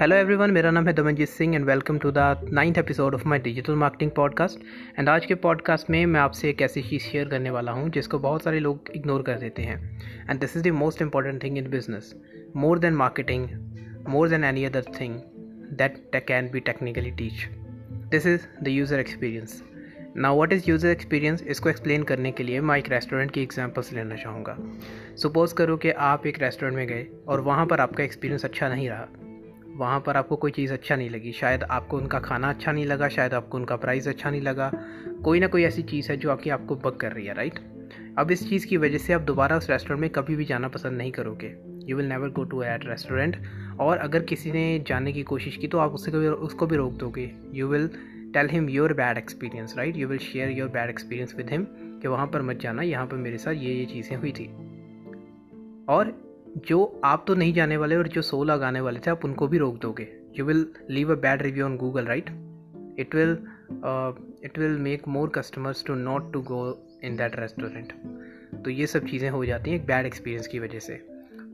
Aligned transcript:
Hello 0.00 0.16
everyone 0.16 0.50
मेरा 0.50 0.70
नाम 0.70 0.86
है 0.86 0.92
Damanjeet 0.92 1.28
Singh 1.28 1.54
and 1.54 1.64
welcome 1.64 1.98
to 1.98 2.10
the 2.10 2.50
ninth 2.52 2.78
episode 2.78 3.14
of 3.14 3.28
my 3.28 3.38
digital 3.38 3.74
marketing 3.74 4.10
podcast 4.10 4.60
and 4.98 5.08
आज 5.08 5.26
के 5.26 5.34
podcast 5.34 5.90
में 5.90 6.06
मैं 6.06 6.20
आपसे 6.20 6.50
एक 6.50 6.62
ऐसी 6.62 6.82
चीज़ 6.82 7.02
शेयर 7.02 7.28
करने 7.28 7.50
वाला 7.50 7.72
हूँ, 7.72 7.88
जिसको 7.90 8.18
बहुत 8.18 8.42
सारे 8.42 8.60
लोग 8.60 8.90
इग्नोर 8.94 9.22
कर 9.22 9.34
देते 9.34 9.62
हैं। 9.62 10.00
And 10.30 10.40
this 10.40 10.56
is 10.56 10.62
the 10.62 10.68
most 10.68 11.02
important 11.02 11.42
thing 11.42 11.58
in 11.58 11.70
business 11.70 12.14
more 12.56 12.78
than 12.78 12.92
marketing 12.92 13.48
more 14.08 14.28
than 14.28 14.44
any 14.44 14.64
other 14.64 14.84
thing 15.00 15.14
that 15.78 16.24
can 16.28 16.50
be 16.50 16.60
technically 16.60 17.10
teach 17.10 17.48
this 18.10 18.26
is 18.26 18.46
the 18.62 18.68
user 18.68 19.00
experience 19.00 19.62
ना 20.16 20.30
वॉट 20.30 20.52
इज़ 20.52 20.70
यूज़र 20.70 20.90
एक्सपीरियंस 20.90 21.42
इसको 21.42 21.68
explain 21.68 22.02
करने 22.02 22.32
के 22.32 22.42
लिए 22.42 22.60
मैं 22.60 22.78
एक 22.78 22.88
restaurant 22.88 23.30
की 23.30 23.42
examples 23.42 23.92
लेना 23.92 24.16
चाहूँगा। 24.16 24.56
सपोज़ 25.16 25.54
करो 25.54 25.76
कि 25.76 25.90
आप 25.90 26.26
एक 26.26 26.42
रेस्टोरेंट 26.42 26.76
में 26.76 26.86
गए 26.86 27.06
और 27.28 27.40
वहाँ 27.40 27.66
पर 27.66 27.80
आपका 27.80 28.04
एक्सपीरियंस 28.04 28.44
अच्छा 28.44 28.68
नहीं 28.68 28.88
रहा। 28.88 29.08
वहाँ 29.74 30.00
पर 30.00 30.16
आपको 30.16 30.36
कोई 30.36 30.50
चीज़ 30.50 30.72
अच्छा 30.72 30.96
नहीं 30.96 31.10
लगी। 31.10 31.32
शायद 31.32 31.62
आपको 31.62 31.96
उनका 31.96 32.18
खाना 32.20 32.48
अच्छा 32.50 32.72
नहीं 32.72 32.84
लगा, 32.86 33.08
शायद 33.08 33.34
आपको 33.34 33.58
उनका 33.58 33.76
प्राइस 33.76 34.08
अच्छा 34.08 34.30
नहीं 34.30 34.40
लगा। 34.40 34.70
कोई 35.24 35.40
ना 35.40 35.46
कोई 35.46 35.62
ऐसी 35.64 35.82
चीज़ 35.82 36.10
है 36.12 36.16
जो 36.16 36.30
आपकी 36.30 36.50
आपको 36.50 36.76
बग 36.76 36.96
कर 36.96 37.12
रही 37.12 37.26
है 37.26 37.34
राइट 37.34 37.58
अब 38.18 38.30
इस 38.30 38.48
चीज़ 38.48 38.66
की 38.66 38.76
वजह 38.76 38.98
से 38.98 39.12
आप 39.12 39.20
दोबारा 39.22 39.56
उस 39.56 39.70
रेस्टोरेंट 39.70 40.00
में 40.00 40.10
कभी 40.10 40.36
भी 40.36 40.44
जाना 40.44 40.68
पसंद 40.68 40.98
नहीं 40.98 41.12
करोगे। 41.12 41.54
You 41.88 41.96
will 41.96 42.08
never 42.08 42.28
go 42.28 42.44
to 42.44 42.62
at 42.62 42.86
restaurant 42.86 43.36
और 43.80 43.98
अगर 43.98 44.22
किसी 44.22 44.52
ने 44.52 44.84
जाने 44.88 45.12
की 45.12 45.22
कोशिश 45.22 45.56
की 45.56 45.68
तो 45.68 45.78
आप 45.78 45.94
उससे 45.94 46.10
कभी, 46.10 46.26
उसको 46.26 46.66
भी 46.66 46.76
रोक 46.76 46.92
दोगे। 46.92 47.30
You 47.52 47.68
will 47.68 47.88
tell 48.34 48.48
him 48.50 48.68
your 48.68 48.92
bad 48.92 49.18
experience 49.18 49.74
right 49.78 49.96
you 49.96 50.08
will 50.08 50.18
share 50.18 50.50
your 50.50 50.68
bad 50.68 50.90
experience 50.90 51.34
with 51.36 51.50
him 51.50 51.66
कि 51.72 52.08
वहाँ 52.08 52.26
पर 52.26 52.42
मत 52.42 52.56
जाना, 52.56 52.82
यहाँ 52.82 53.06
पर 53.06 53.16
मेरे 53.16 53.38
साथ 53.38 53.52
ये 53.52 53.74
ये 53.74 53.84
चीज़ें 53.84 54.16
हुई 54.16 54.32
थी। 54.32 54.46
और 55.88 56.12
जो 56.56 57.00
आप 57.04 57.24
तो 57.28 57.34
नहीं 57.34 57.52
जाने 57.54 57.76
वाले 57.76 57.96
और 57.96 58.08
जो 58.08 58.22
सो 58.22 58.42
लगाने 58.44 58.80
वाले 58.80 59.00
थे, 59.00 59.10
आप 59.10 59.24
उनको 59.24 59.48
भी 59.48 59.58
रोक 59.58 59.78
दोगे। 59.80 60.08
You 60.38 60.44
will 60.44 60.66
leave 60.90 61.12
a 61.12 61.16
bad 61.20 61.42
review 61.42 61.64
on 61.64 61.76
Google 61.76 62.04
right 62.04 62.30
it 62.98 63.14
will 63.14 63.36
it 64.44 64.58
will 64.58 64.78
make 64.80 65.08
more 65.08 65.28
customers 65.34 65.84
to 65.84 65.94
not 65.94 66.32
to 66.32 66.40
go 66.42 66.62
in 67.04 67.16
that 67.16 67.38
restaurant 67.40 67.92
तो 68.64 68.70
ये 68.70 68.86
सब 68.86 69.06
चीज़ें 69.06 69.28
हो 69.30 69.44
जाती 69.44 69.70
हैं 69.70 69.78
एक 69.78 69.86
बैड 69.86 70.06
एक्सपीरियंस 70.06 70.46
की 70.46 70.58
वजह 70.58 70.78
से। 70.78 71.00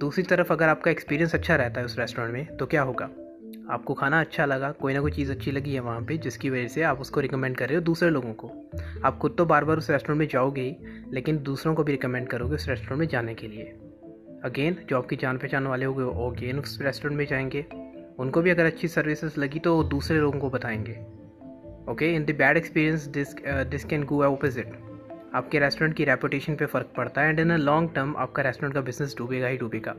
दूसरी 0.00 0.22
तरफ़ 0.24 0.52
अगर 0.52 0.68
आपका 0.68 0.90
एक्सपीरियंस 0.90 1.34
अच्छा 1.34 1.56
रहता 1.56 1.80
है 1.80 1.86
उस 1.86 1.98
रेस्टोरेंट 1.98 2.32
में 2.32 2.56
तो 2.56 2.66
क्या 2.66 2.82
होगा? 2.82 3.08
आपको 3.70 3.94
खाना 3.94 4.20
अच्छा 4.20 4.44
लगा, 4.46 4.70
कोई 4.72 4.94
ना 4.94 5.00
कोई 5.00 5.10
चीज़ 5.10 5.30
अच्छी 5.32 5.52
लगी 5.52 5.72
है 5.74 5.80
वहाँ 5.80 6.02
पे, 6.02 6.16
जिसकी 6.18 6.50
वजह 6.50 6.68
से 6.68 6.82
आप 6.82 7.00
उसको 7.00 7.20
रिकमेंड 7.20 7.56
कर 7.56 7.68
रहे 7.68 7.76
हो 7.76 7.82
दूसरे 7.82 8.10
लोगों 8.10 8.32
को। 8.34 8.50
आप 9.04 9.18
खुद 9.18 9.34
तो 9.38 9.44
बार 9.44 9.64
बार 9.64 9.78
उस 9.78 9.90
रेस्टोरेंट 9.90 10.18
में 10.18 10.28
जाओगे 10.28 10.60
ही, 10.60 10.76
लेकिन 11.12 11.38
दूसरों 11.42 11.74
को 11.74 11.84
भी 11.84 11.92
रिकमेंड 11.92 12.28
करोगे 12.28 12.54
उस 12.54 12.68
रेस्टोरेंट 12.68 13.00
में 13.00 13.06
जाने 13.08 13.34
के 13.34 13.48
लिए। 13.48 13.74
अगेन 14.44 14.76
जो 14.88 14.96
आपकी 14.98 15.16
जान 15.16 15.38
पहचान 15.38 15.66
वाले 15.66 15.84
होंगे 15.84 16.02
वो 16.02 16.30
अगेन 16.30 16.58
उस 16.58 16.78
रेस्टोरेंट 16.82 17.18
में 17.18 17.26
जाएँगे। 17.26 17.64
उनको 18.18 18.42
भी 18.42 18.50
अगर 18.50 18.66
अच्छी 18.66 18.88
सर्विसेज़ 18.88 19.40
लगी 19.40 19.58
तो 19.58 19.82
दूसरे 19.84 20.18
लोगों 20.18 20.38
को 20.40 20.50
बताएँगे। 20.50 20.92
Okay 21.92 22.14
in 22.14 22.24
the 22.24 22.34
bad 22.38 22.56
experience 22.56 23.06
this 23.08 23.34
this 23.70 23.84
can 23.84 24.04
go 24.04 24.22
opposite 24.24 24.74
आपके 25.34 25.58
रेस्टोरेंट 25.58 25.94
की 25.96 26.04
रेपुटेशन 26.04 26.54
पे 26.56 26.66
फ़र्क 26.66 26.92
पड़ता 26.96 27.22
है 27.22 27.28
and 27.28 27.40
in 27.40 27.50
a 27.50 27.56
long 27.56 27.90
term 27.94 28.14
आपका 28.18 28.42
रेस्टोरेंट 28.42 28.74
का 28.74 28.80
बिज़नेस 28.80 29.14
डूबेगा 29.18 29.46
ही 29.46 29.56
डूबेगा। 29.56 29.94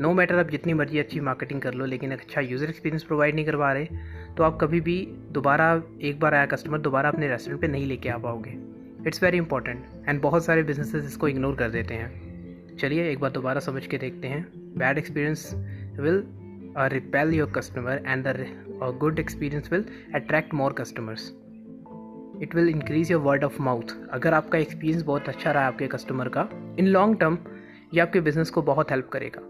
नो 0.00 0.12
मैटर 0.14 0.38
आप 0.38 0.50
जितनी 0.50 0.74
मर्ज़ी 0.74 0.98
अच्छी 0.98 1.20
मार्केटिंग 1.20 1.60
कर 1.62 1.74
लो, 1.74 1.84
लेकिन 1.86 2.12
अच्छा 2.12 2.40
यूज़र 2.40 2.68
एक्सपीरियंस 2.68 3.04
प्रोवाइड 3.04 3.34
नहीं 3.34 3.44
करवा 3.44 3.72
रहे 3.72 3.86
तो 4.36 4.44
आप 4.44 4.58
कभी 4.60 4.80
भी 4.80 4.96
दोबारा 5.32 5.70
एक 6.02 6.20
बार 6.20 6.34
आया 6.34 6.46
कस्टमर 6.46 6.78
दोबारा 6.80 7.08
अपने 7.08 7.28
रेस्टोरेंट 7.28 7.62
पर 7.62 7.68
नहीं 7.68 7.86
लेके 7.86 8.08
आ 8.08 8.18
पाओगे। 8.18 8.58
इट्स 9.06 9.22
वेरी 9.22 9.38
इंपॉर्टेंट 9.38 10.08
एंड 10.08 10.20
बहुत 10.22 10.44
सारे 10.44 10.62
बिजनेसेस 10.62 11.04
इसको 11.04 11.28
इग्नोर 11.28 11.56
कर 11.56 11.70
देते 11.70 11.94
हैं। 11.94 12.31
चलिए 12.80 13.10
एक 13.10 13.18
बार 13.20 13.30
दोबारा 13.30 13.60
समझ 13.60 13.86
के 13.86 13.98
देखते 13.98 14.28
हैं। 14.28 14.42
Bad 14.78 14.98
experience 14.98 15.50
will 16.00 16.22
repel 16.92 17.34
your 17.34 17.50
customer 17.50 18.02
and 18.06 18.24
the 18.24 18.96
good 19.00 19.18
experience 19.18 19.72
will 19.72 19.84
attract 20.14 20.54
more 20.54 20.72
customers 20.72 21.28
it 22.42 22.54
will 22.54 22.68
increase 22.68 23.10
your 23.12 23.20
word 23.22 23.44
of 23.44 23.60
mouth 23.62 23.96
अगर 24.12 24.34
आपका 24.34 24.58
एक्सपीरियंस 24.58 25.02
बहुत 25.02 25.28
अच्छा 25.28 25.52
रहा 25.52 25.66
आपके 25.66 25.86
कस्टमर 25.86 26.28
का 26.28 26.48
इन 26.78 26.86
लॉन्ग 26.88 27.18
टर्म 27.20 27.38
ये 27.94 28.00
आपके 28.00 28.20
बिज़नेस 28.20 28.50
को 28.50 28.62
बहुत 28.62 28.90
हेल्प 28.90 29.08
करेगा। 29.08 29.42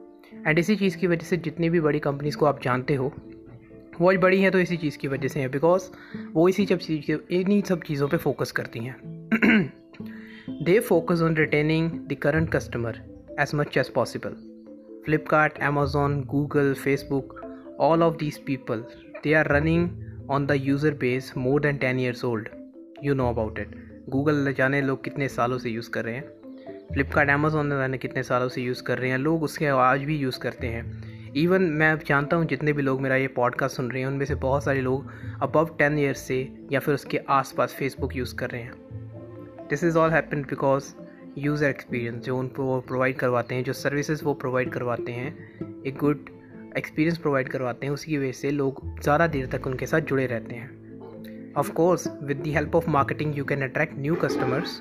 एंड 0.48 0.58
इसी 0.58 0.76
चीज़ 0.76 0.96
की 0.98 1.06
वजह 1.06 1.26
से 1.26 1.36
जितनी 1.36 1.70
भी 1.70 1.80
बड़ी 1.80 1.98
कंपनीज़ 2.00 2.36
को 2.36 2.46
आप 2.46 2.62
जानते 2.62 2.94
हो, 2.94 3.12
वो 4.00 4.10
आज 4.10 4.16
बड़ी 4.16 4.40
हैं 4.42 4.50
तो 4.52 4.58
इसी 4.58 4.76
चीज़ 4.76 4.98
की 4.98 5.08
वजह 5.08 5.28
से 5.28 5.40
है 5.40 5.48
बिकॉज़ 5.48 5.88
वो 6.32 6.48
इसी 6.48 6.66
सब 6.66 6.78
चीज़ 6.78 7.04
के, 7.06 7.16
इन्हीं 7.36 7.62
सब 7.62 7.82
चीज़ों 7.82 8.08
पे 8.08 8.16
फोकस 8.16 8.52
करती 8.52 8.80
हैं। 8.80 8.96
They 10.64 10.78
focus 10.80 11.22
on 11.22 11.36
retaining 11.36 11.90
the 11.90 12.16
current 12.22 12.50
customer 12.52 13.00
as 13.38 13.52
much 13.52 13.76
as 13.76 13.88
possible. 13.88 14.34
Flipkart, 15.06 15.60
Amazon, 15.60 16.22
Google, 16.24 16.74
Facebook, 16.74 17.40
all 17.78 18.02
of 18.02 18.18
these 18.18 18.38
people, 18.38 18.84
they 19.22 19.34
are 19.34 19.44
running 19.44 20.04
on 20.28 20.46
the 20.46 20.58
user 20.58 20.92
base 20.92 21.34
more 21.34 21.60
than 21.60 21.78
10 21.78 21.98
years 21.98 22.22
old. 22.24 22.48
You 23.00 23.14
know 23.14 23.30
about 23.30 23.58
it. 23.58 23.68
Google 24.10 24.52
जाने 24.52 24.80
लोग 24.82 25.02
कितने 25.04 25.28
सालों 25.28 25.58
से 25.58 25.70
use 25.70 25.90
कर 25.90 26.04
रहे 26.04 26.14
हैं 26.14 26.88
Flipkart 26.92 27.30
Amazon 27.30 27.70
जाने 27.70 27.98
कितने 27.98 28.22
सालों 28.22 28.48
से 28.48 28.62
यूज़ 28.62 28.82
कर 28.82 28.98
रहे 28.98 29.10
हैं 29.10 29.18
लोग 29.18 29.42
उसके 29.42 29.66
आज 29.84 30.04
भी 30.04 30.16
यूज़ 30.18 30.38
करते 30.38 30.66
हैं 30.66 31.32
इवन 31.36 31.62
मैं 31.80 31.94
जानता 32.06 32.36
हूँ 32.36 32.46
जितने 32.46 32.72
भी 32.72 32.82
लोग 32.82 33.00
मेरा 33.00 33.16
ये 33.16 33.28
पॉडकास्ट 33.36 33.76
सुन 33.76 33.90
रहे 33.90 34.00
हैं 34.00 34.08
उनमें 34.08 34.24
से 34.26 34.34
बहुत 34.42 34.64
सारे 34.64 34.80
लोग 34.80 35.10
अबव 35.42 35.74
टेन 35.78 35.98
ईयर्स 35.98 36.26
से 36.28 36.40
या 36.72 36.80
फिर 36.80 36.94
उसके 36.94 37.20
आसपास 37.30 37.74
फेसबुक 37.78 38.16
यूज़ 38.16 38.34
कर 38.36 38.50
रहे 38.50 38.62
हैं 38.62 39.68
this 39.70 39.84
is 39.84 39.98
all 39.98 40.10
happen 40.10 40.42
because 40.42 40.92
user 41.38 41.68
experience 41.68 42.24
जो 42.24 42.36
उनको 42.38 42.64
वो 42.64 42.80
प्रोवाइड 42.80 43.16
करवाते 43.18 43.54
हैं, 43.54 43.64
जो 43.64 43.72
सर्विसेज़ 43.72 44.24
वो 44.24 44.34
प्रोवाइड 44.34 44.70
करवाते 44.72 45.12
हैं, 45.12 45.82
एक 45.86 45.96
गुड 45.96 46.30
एक्सपीरियंस 46.76 47.18
प्रोवाइड 47.18 47.48
करवाते 47.48 47.86
हैं 47.86 47.92
उसकी 47.92 48.18
वजह 48.18 48.32
से 48.32 48.50
लोग 48.50 48.80
ज़्यादा 49.00 49.26
देर 49.26 49.46
तक 49.46 49.66
उनके 49.66 49.86
साथ 49.86 50.00
जुड़े 50.00 50.26
रहते 50.26 50.54
हैं। 50.54 51.54
Of 51.56 51.72
course 51.72 52.06
with 52.22 52.42
the 52.42 52.54
help 52.54 52.76
of 52.76 52.88
marketing 52.90 53.38
you 53.38 53.44
can 53.44 53.62
attract 53.62 53.98
new 53.98 54.14
customers 54.14 54.80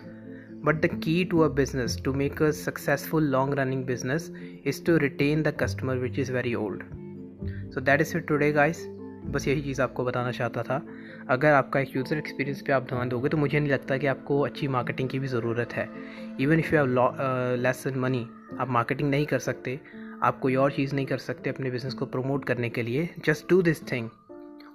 but 0.65 0.81
the 0.81 0.89
key 1.03 1.23
to 1.25 1.39
a 1.39 1.47
business 1.55 2.01
to 2.05 2.13
make 2.13 2.41
a 2.43 2.49
successful 2.51 3.29
long 3.31 3.59
running 3.59 3.83
business 3.85 4.31
is 4.65 4.83
to 4.85 4.97
retain 4.97 5.43
the 5.43 5.55
customer 5.59 5.97
which 5.97 6.19
is 6.19 6.31
very 6.33 6.53
old 6.55 6.83
so 7.73 7.81
that 7.81 8.01
is 8.01 8.17
it 8.17 8.27
today 8.27 8.51
guys 8.51 8.85
बस 9.31 9.47
यही 9.47 9.61
चीज़ 9.61 9.81
आपको 9.81 10.03
बताना 10.05 10.31
चाहता 10.31 10.63
था। 10.63 10.81
अगर 11.29 11.53
आपका 11.53 11.79
एक 11.79 11.95
user 11.95 12.17
experience 12.17 12.61
पे 12.67 12.73
आप 12.73 12.87
ध्यान 12.89 13.09
दोगे 13.09 13.29
तो 13.29 13.37
मुझे 13.37 13.59
नहीं 13.59 13.71
लगता 13.71 13.97
कि 13.97 14.07
आपको 14.07 14.39
अच्छी 14.45 14.67
मार्केटिंग 14.67 15.09
की 15.09 15.19
भी 15.19 15.27
ज़रूरत 15.27 15.73
है। 15.73 15.87
Even 16.41 16.59
if 16.59 16.73
you 16.75 16.79
have 16.79 17.55
less 17.61 17.85
an 17.87 17.99
money 17.99 18.25
आप 18.59 18.69
मार्केटिंग 18.69 19.09
नहीं 19.09 19.25
कर 19.25 19.39
सकते। 19.39 19.79
आप 20.23 20.39
कोई 20.39 20.55
और 20.55 20.71
चीज़ 20.71 20.95
नहीं 20.95 21.05
कर 21.05 21.17
सकते 21.17 21.49
अपने 21.49 21.71
बिज़नेस 21.71 21.93
को 21.93 22.05
प्रमोट 22.05 22.45
करने 22.45 22.69
के 22.69 22.81
लिए। 22.81 23.09
Just 23.25 23.49
do 23.49 23.61
this 23.61 23.81
thing 23.91 24.09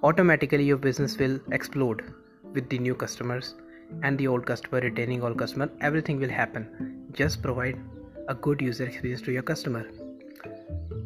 automatically 0.03 0.67
your 0.67 0.79
business 0.79 1.17
will 1.19 1.39
explode 1.53 2.01
with 2.55 2.67
the 2.73 2.81
new 2.81 2.93
customers 3.05 3.55
and 4.05 4.21
the 4.21 4.25
old 4.27 4.45
customer 4.47 4.79
retaining 4.85 5.21
all 5.27 5.37
customer. 5.41 5.67
Everything 5.89 6.19
will 6.23 6.33
happen. 6.39 6.65
Just 7.21 7.41
provide 7.45 7.79
a 8.35 8.35
good 8.47 8.65
user 8.67 8.89
experience 8.89 9.25
to 9.29 9.37
your 9.37 9.45
customer. 9.53 9.85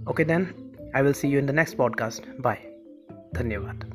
Okay, 0.08 0.30
then. 0.34 0.52
I 0.94 1.08
will 1.08 1.18
see 1.24 1.34
you 1.36 1.46
in 1.46 1.54
the 1.54 1.60
next 1.62 1.82
podcast. 1.86 2.30
Bye. 2.50 2.71
धन्यवाद। 3.36 3.91